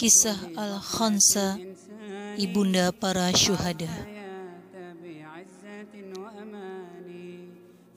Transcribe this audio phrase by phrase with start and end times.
[0.00, 1.60] Kisah Al-Khansa,
[2.40, 3.92] ibunda para syuhada.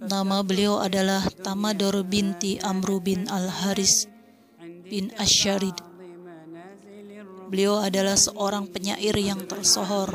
[0.03, 4.11] Nama beliau adalah Tamador binti Amru bin Al-Haris
[4.91, 5.79] bin Asyarid.
[7.47, 10.11] Beliau adalah seorang penyair yang tersohor.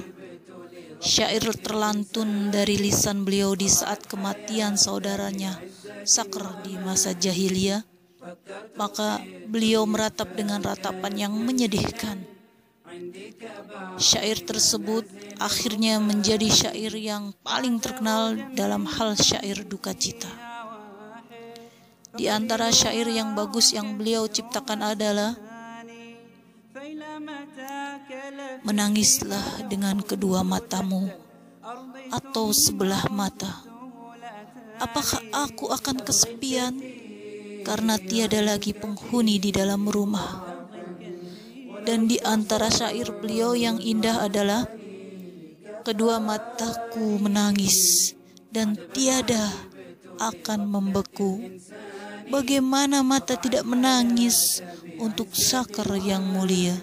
[1.00, 5.56] Syair terlantun dari lisan beliau di saat kematian saudaranya
[6.04, 7.80] Sakr di masa jahiliyah
[8.76, 12.20] maka beliau meratap dengan ratapan yang menyedihkan.
[13.96, 15.06] Syair tersebut
[15.38, 20.28] akhirnya menjadi syair yang paling terkenal dalam hal syair duka cita.
[22.10, 25.38] Di antara syair yang bagus yang beliau ciptakan adalah
[28.60, 31.08] Menangislah dengan kedua matamu
[32.10, 33.64] atau sebelah mata.
[34.80, 36.99] Apakah aku akan kesepian?
[37.62, 40.46] Karena tiada lagi penghuni di dalam rumah.
[41.84, 44.68] Dan di antara syair beliau yang indah adalah
[45.80, 48.12] kedua mataku menangis
[48.52, 49.48] dan tiada
[50.20, 51.60] akan membeku.
[52.30, 54.62] Bagaimana mata tidak menangis
[55.00, 56.78] untuk sakar yang mulia?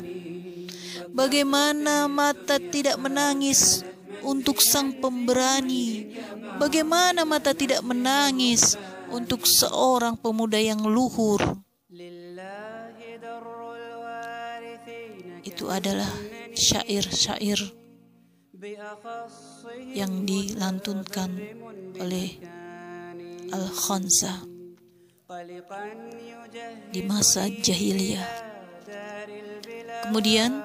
[1.14, 3.86] Bagaimana mata tidak menangis
[4.26, 6.12] untuk sang pemberani?
[6.60, 8.76] Bagaimana mata tidak menangis
[9.12, 11.40] untuk seorang pemuda yang luhur.
[15.44, 16.12] Itu adalah
[16.54, 17.60] syair-syair
[19.94, 21.30] yang dilantunkan
[22.02, 22.42] oleh
[23.54, 24.44] Al-Khansa
[26.92, 28.28] di masa jahiliyah.
[30.08, 30.64] Kemudian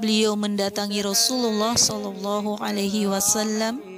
[0.00, 3.89] beliau mendatangi Rasulullah Shallallahu Alaihi Wasallam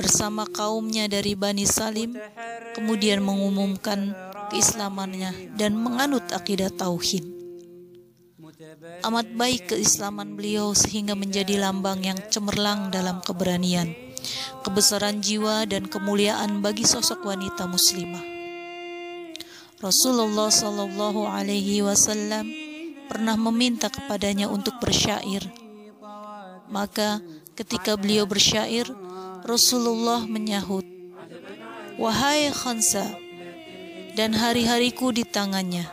[0.00, 2.16] bersama kaumnya dari Bani Salim,
[2.72, 4.16] kemudian mengumumkan
[4.48, 7.28] keislamannya dan menganut akidah tauhid.
[9.04, 13.92] Amat baik keislaman beliau sehingga menjadi lambang yang cemerlang dalam keberanian,
[14.64, 18.24] kebesaran jiwa dan kemuliaan bagi sosok wanita muslimah.
[19.84, 22.48] Rasulullah Shallallahu Alaihi Wasallam
[23.08, 25.44] pernah meminta kepadanya untuk bersyair.
[26.72, 27.20] Maka
[27.56, 28.88] ketika beliau bersyair,
[29.50, 30.86] Rasulullah menyahut,
[31.98, 33.02] "Wahai Khansa,
[34.14, 35.90] dan hari-hariku di tangannya."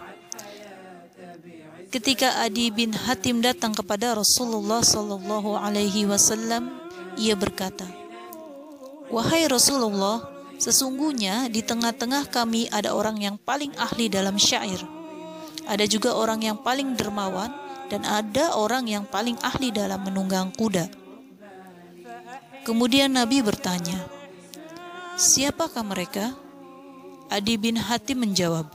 [1.89, 6.69] Ketika Adi bin Hatim datang kepada Rasulullah Sallallahu Alaihi Wasallam,
[7.17, 7.89] ia berkata,
[9.09, 10.21] "Wahai Rasulullah,
[10.61, 14.85] sesungguhnya di tengah-tengah kami ada orang yang paling ahli dalam syair.
[15.65, 17.49] Ada juga orang yang paling dermawan
[17.89, 21.06] dan ada orang yang paling ahli dalam menunggang kuda."
[22.67, 23.95] Kemudian Nabi bertanya,
[25.15, 26.35] "Siapakah mereka?"
[27.31, 28.67] Adi bin Hatim menjawab,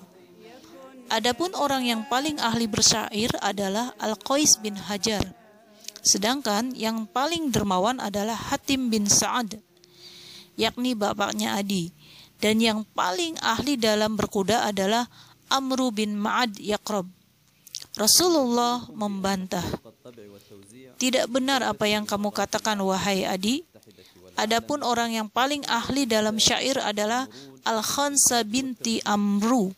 [1.13, 5.21] Adapun orang yang paling ahli bersyair adalah Al-Qais bin Hajar.
[6.01, 9.61] Sedangkan yang paling dermawan adalah Hatim bin Sa'ad,
[10.57, 11.93] yakni bapaknya Adi.
[12.41, 15.05] Dan yang paling ahli dalam berkuda adalah
[15.53, 17.05] Amru bin Ma'ad Yaqrab.
[17.93, 19.63] Rasulullah membantah,
[20.97, 23.69] Tidak benar apa yang kamu katakan wahai Adi.
[24.37, 27.29] Adapun orang yang paling ahli dalam syair adalah
[27.63, 29.71] Al-Khansa binti Amru.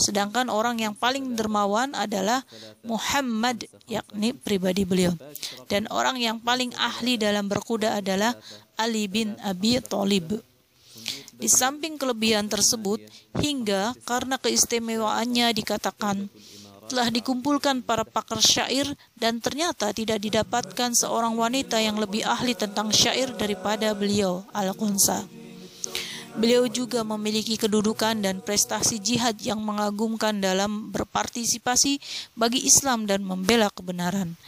[0.00, 2.42] Sedangkan orang yang paling dermawan adalah
[2.82, 5.14] Muhammad, yakni pribadi beliau.
[5.70, 8.34] Dan orang yang paling ahli dalam berkuda adalah
[8.74, 10.42] Ali bin Abi Thalib.
[11.40, 13.00] Di samping kelebihan tersebut,
[13.40, 16.28] hingga karena keistimewaannya dikatakan
[16.90, 22.90] telah dikumpulkan para pakar syair dan ternyata tidak didapatkan seorang wanita yang lebih ahli tentang
[22.90, 25.22] syair daripada beliau, Al-Qunsa.
[26.34, 31.98] Beliau juga memiliki kedudukan dan prestasi jihad yang mengagumkan dalam berpartisipasi
[32.38, 34.38] bagi Islam dan membela kebenaran.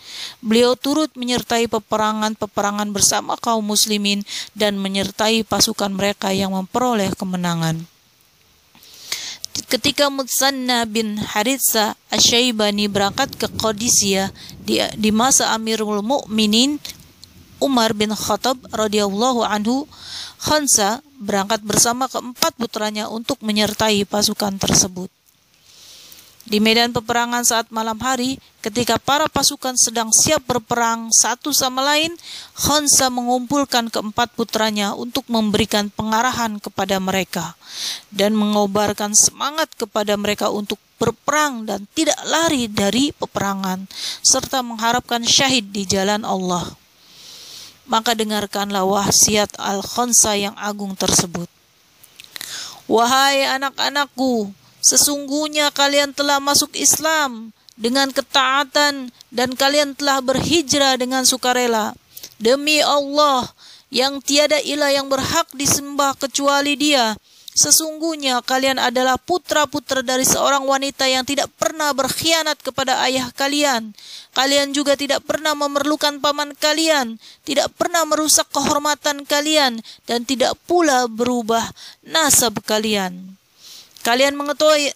[0.42, 4.22] Beliau turut menyertai peperangan-peperangan bersama kaum muslimin
[4.54, 7.91] dan menyertai pasukan mereka yang memperoleh kemenangan.
[9.52, 14.32] Ketika Mutsanna bin Haritsa Asyaibani berangkat ke Qadisiyah
[14.64, 16.80] di, di masa Amirul Mukminin
[17.62, 19.86] Umar bin Khattab radhiyallahu anhu,
[20.42, 25.06] Khansa berangkat bersama keempat putranya untuk menyertai pasukan tersebut.
[26.52, 32.12] Di medan peperangan saat malam hari, ketika para pasukan sedang siap berperang satu sama lain,
[32.52, 37.56] Khansa mengumpulkan keempat putranya untuk memberikan pengarahan kepada mereka
[38.12, 43.88] dan mengobarkan semangat kepada mereka untuk berperang dan tidak lari dari peperangan,
[44.20, 46.68] serta mengharapkan syahid di jalan Allah.
[47.88, 51.48] Maka dengarkanlah wasiat Al-Khansa yang agung tersebut.
[52.92, 61.96] Wahai anak-anakku, sesungguhnya kalian telah masuk Islam dengan ketaatan dan kalian telah berhijrah dengan sukarela.
[62.42, 63.46] Demi Allah,
[63.88, 67.14] yang tiada ilah yang berhak disembah kecuali Dia.
[67.52, 73.92] Sesungguhnya kalian adalah putra-putra dari seorang wanita yang tidak pernah berkhianat kepada ayah kalian.
[74.32, 81.04] Kalian juga tidak pernah memerlukan paman kalian, tidak pernah merusak kehormatan kalian, dan tidak pula
[81.04, 81.68] berubah
[82.00, 83.36] nasab kalian.
[84.02, 84.90] Kalian mengetahui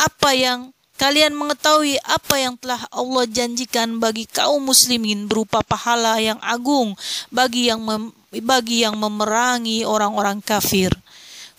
[0.00, 6.36] apa yang kalian mengetahui apa yang telah Allah janjikan bagi kaum muslimin berupa pahala yang
[6.44, 6.92] agung
[7.32, 8.12] bagi yang mem,
[8.44, 10.92] bagi yang memerangi orang-orang kafir.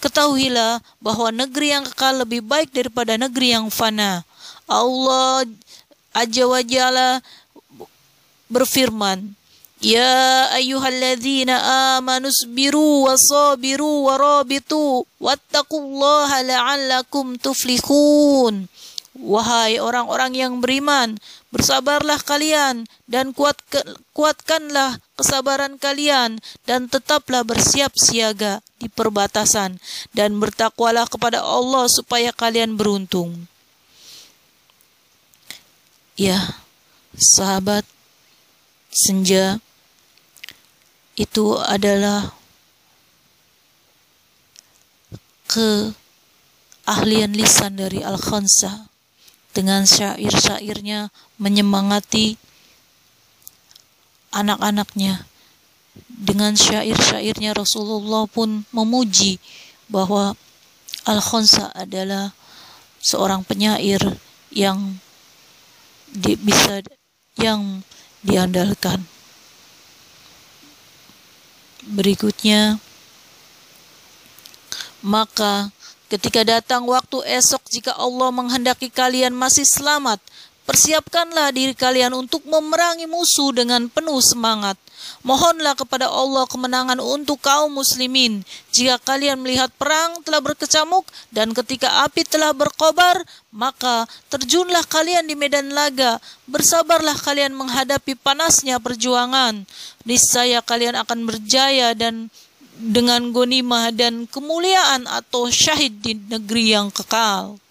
[0.01, 4.25] Ketahuilah bahwa negeri yang kekal lebih baik daripada negeri yang fana.
[4.65, 5.45] Allah
[6.13, 7.21] Azza wa Jalla
[8.49, 9.37] berfirman,
[9.81, 18.69] Ya ayyuhalladzina amanu sabiru wa sabiru wa rabitu wattaqullaha la'allakum tuflihun.
[19.17, 21.17] Wahai orang-orang yang beriman,
[21.49, 23.57] bersabarlah kalian dan kuat,
[24.13, 26.37] kuatkanlah kesabaran kalian
[26.69, 29.81] dan tetaplah bersiap siaga di perbatasan
[30.13, 33.49] dan bertakwalah kepada Allah supaya kalian beruntung.
[36.13, 36.37] Ya,
[37.17, 37.81] sahabat
[38.93, 39.57] senja
[41.19, 42.31] itu adalah
[45.51, 48.87] keahlian lisan dari Al-Khansa
[49.51, 52.39] dengan syair-syairnya menyemangati
[54.31, 55.27] anak-anaknya.
[56.07, 59.43] Dengan syair-syairnya Rasulullah pun memuji
[59.91, 60.39] bahwa
[61.03, 62.31] Al-Khonsa adalah
[63.03, 63.99] seorang penyair
[64.53, 65.01] yang
[66.07, 66.79] di, bisa
[67.35, 67.83] yang
[68.23, 69.10] diandalkan.
[71.81, 72.77] Berikutnya,
[75.01, 75.73] maka
[76.13, 80.21] ketika datang waktu esok jika Allah menghendaki kalian masih selamat,
[80.61, 84.77] Persiapkanlah diri kalian untuk memerangi musuh dengan penuh semangat.
[85.25, 88.45] Mohonlah kepada Allah kemenangan untuk kaum muslimin.
[88.69, 95.33] Jika kalian melihat perang telah berkecamuk dan ketika api telah berkobar, maka terjunlah kalian di
[95.33, 96.21] medan laga.
[96.45, 99.65] Bersabarlah kalian menghadapi panasnya perjuangan.
[100.05, 102.29] Niscaya kalian akan berjaya dan
[102.77, 107.61] dengan gonimah dan kemuliaan atau syahid di negeri yang kekal.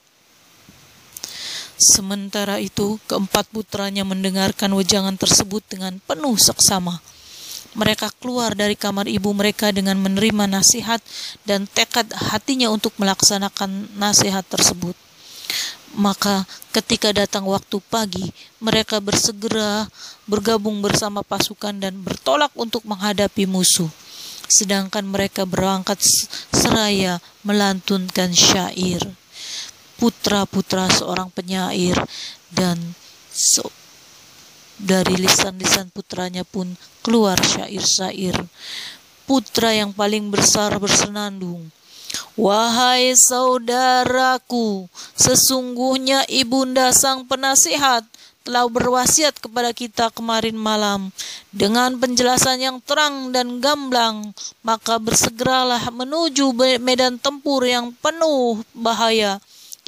[1.80, 7.00] Sementara itu, keempat putranya mendengarkan wejangan tersebut dengan penuh seksama.
[7.72, 11.00] Mereka keluar dari kamar ibu mereka dengan menerima nasihat
[11.48, 14.92] dan tekad hatinya untuk melaksanakan nasihat tersebut.
[15.96, 16.44] Maka
[16.76, 18.28] ketika datang waktu pagi,
[18.60, 19.88] mereka bersegera
[20.28, 23.88] bergabung bersama pasukan dan bertolak untuk menghadapi musuh.
[24.52, 26.04] Sedangkan mereka berangkat
[26.52, 29.16] seraya melantunkan syair
[30.00, 31.92] putra-putra seorang penyair
[32.48, 32.80] dan
[33.28, 33.68] so,
[34.80, 36.72] dari lisan-lisan putranya pun
[37.04, 38.34] keluar syair-syair.
[39.28, 41.68] Putra yang paling besar bersenandung.
[42.34, 48.02] Wahai saudaraku, sesungguhnya ibunda sang penasihat
[48.42, 51.14] telah berwasiat kepada kita kemarin malam
[51.54, 56.50] dengan penjelasan yang terang dan gamblang, maka bersegeralah menuju
[56.82, 59.38] medan tempur yang penuh bahaya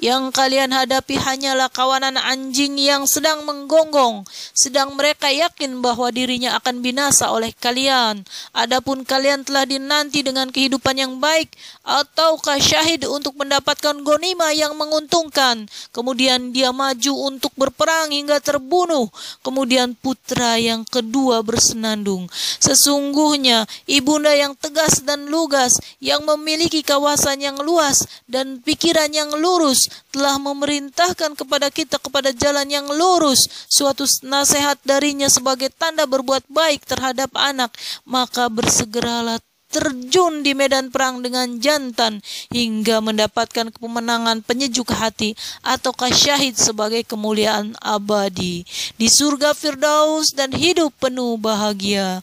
[0.03, 6.83] yang kalian hadapi hanyalah kawanan anjing yang sedang menggonggong, sedang mereka yakin bahwa dirinya akan
[6.83, 8.27] binasa oleh kalian.
[8.51, 11.55] Adapun kalian telah dinanti dengan kehidupan yang baik,
[11.87, 15.71] ataukah syahid untuk mendapatkan gonima yang menguntungkan.
[15.95, 19.07] Kemudian dia maju untuk berperang hingga terbunuh.
[19.47, 22.27] Kemudian putra yang kedua bersenandung.
[22.59, 29.92] Sesungguhnya ibunda yang tegas dan lugas, yang memiliki kawasan yang luas dan pikiran yang lurus,
[30.11, 36.85] telah memerintahkan kepada kita kepada jalan yang lurus suatu nasihat darinya sebagai tanda berbuat baik
[36.85, 37.73] terhadap anak
[38.05, 39.41] maka bersegeralah
[39.73, 42.21] terjun di medan perang dengan jantan
[42.53, 45.33] hingga mendapatkan kemenangan penyejuk hati
[45.65, 48.69] ataukah syahid sebagai kemuliaan abadi
[49.01, 52.21] di surga Firdaus dan hidup penuh bahagia.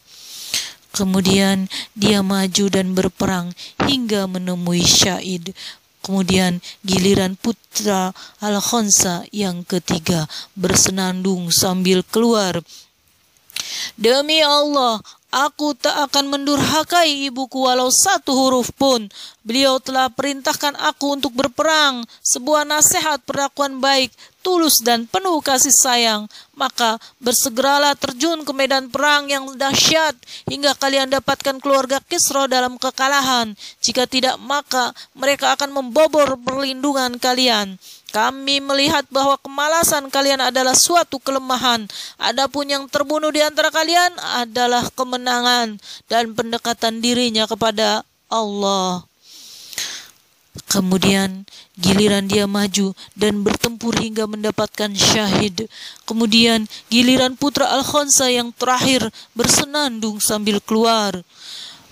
[0.94, 5.54] Kemudian dia maju dan berperang hingga menemui syahid.
[6.00, 10.26] Kemudian giliran putra Al-Khonsa yang ketiga
[10.56, 12.64] bersenandung sambil keluar.
[14.00, 19.06] Demi Allah, Aku tak akan mendurhakai ibuku walau satu huruf pun.
[19.46, 22.02] Beliau telah perintahkan aku untuk berperang.
[22.26, 24.10] Sebuah nasihat perlakuan baik
[24.50, 26.26] tulus dan penuh kasih sayang,
[26.58, 30.18] maka bersegeralah terjun ke medan perang yang dahsyat
[30.50, 33.54] hingga kalian dapatkan keluarga Kisra dalam kekalahan.
[33.78, 37.78] Jika tidak, maka mereka akan membobor perlindungan kalian.
[38.10, 41.86] Kami melihat bahwa kemalasan kalian adalah suatu kelemahan.
[42.18, 45.78] Adapun yang terbunuh di antara kalian adalah kemenangan
[46.10, 49.06] dan pendekatan dirinya kepada Allah.
[50.66, 51.46] Kemudian
[51.80, 55.72] giliran dia maju dan bertempur hingga mendapatkan syahid.
[56.04, 61.24] Kemudian giliran putra Al-Khansa yang terakhir bersenandung sambil keluar.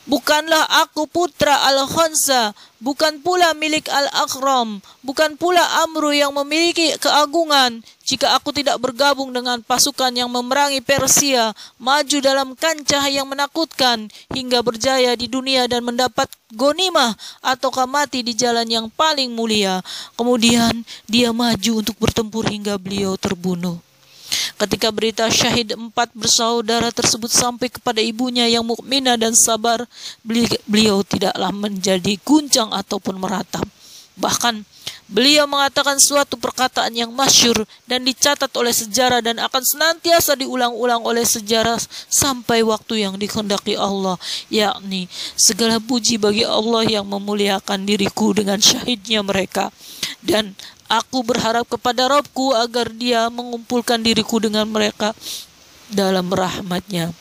[0.07, 7.83] Bukanlah aku putra Al-Khansa, bukan pula milik Al-Akram, bukan pula Amru yang memiliki keagungan.
[8.07, 14.63] Jika aku tidak bergabung dengan pasukan yang memerangi Persia, maju dalam kancah yang menakutkan, hingga
[14.63, 17.11] berjaya di dunia dan mendapat gonimah
[17.43, 19.83] atau mati di jalan yang paling mulia.
[20.15, 23.86] Kemudian dia maju untuk bertempur hingga beliau terbunuh.
[24.57, 29.85] Ketika berita syahid empat bersaudara tersebut sampai kepada ibunya yang mukminah dan sabar,
[30.65, 33.69] beliau tidaklah menjadi guncang ataupun meratap.
[34.17, 34.65] Bahkan
[35.05, 41.21] beliau mengatakan suatu perkataan yang masyur dan dicatat oleh sejarah dan akan senantiasa diulang-ulang oleh
[41.21, 41.77] sejarah
[42.09, 44.17] sampai waktu yang dikehendaki Allah,
[44.49, 45.05] yakni
[45.37, 49.69] segala puji bagi Allah yang memuliakan diriku dengan syahidnya mereka
[50.25, 55.11] dan Aku berharap kepada Robku agar dia mengumpulkan diriku dengan mereka
[55.91, 57.11] dalam rahmatnya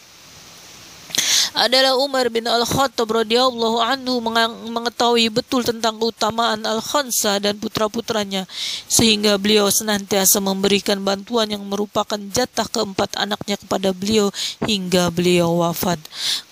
[1.56, 4.20] adalah Umar bin Al-Khattab radhiyallahu anhu
[4.68, 8.44] mengetahui betul tentang keutamaan Al-Khansa dan putra-putranya
[8.84, 14.28] sehingga beliau senantiasa memberikan bantuan yang merupakan jatah keempat anaknya kepada beliau
[14.68, 15.96] hingga beliau wafat.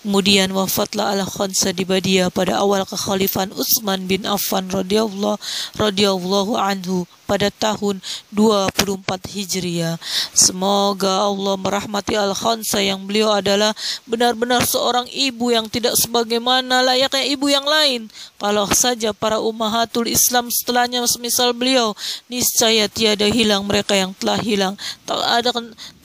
[0.01, 5.37] Kemudian wafatlah Al-Khansa di Badia pada awal kekhalifahan Utsman bin Affan radhiyallahu
[5.77, 7.99] radhiyallahu anhu pada tahun
[8.31, 9.97] 24 Hijriah.
[10.31, 13.73] Semoga Allah merahmati Al-Khansa yang beliau adalah
[14.05, 18.07] benar-benar seorang ibu yang tidak sebagaimana layaknya ibu yang lain.
[18.39, 21.91] Kalau saja para ummahatul Islam setelahnya semisal beliau,
[22.31, 24.79] niscaya tiada hilang mereka yang telah hilang.
[25.03, 25.51] Tak ada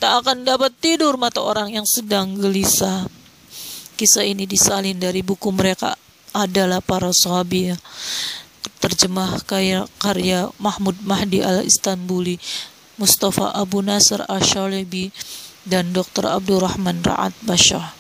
[0.03, 3.07] tak akan dapat tidur mata orang yang sedang gelisah.
[3.95, 5.95] Kisah ini disalin dari buku mereka
[6.35, 7.79] adalah para sahabat
[8.81, 12.41] terjemah karya, karya Mahmud Mahdi al-Istanbuli,
[12.97, 15.13] Mustafa Abu Nasr Ashalebi,
[15.69, 16.25] dan Dr.
[16.29, 17.93] Abdurrahman Ra'at Bashah.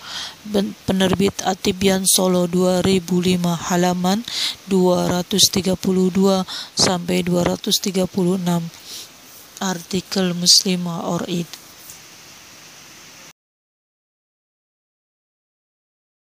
[0.89, 4.25] Penerbit Atibian Solo 2005 halaman
[4.67, 5.77] 232
[6.75, 8.09] sampai 236
[9.61, 11.60] artikel Muslimah or It